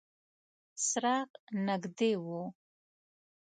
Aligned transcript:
څراغ 0.87 1.29
نږدې 1.67 2.11
و. 2.23 2.27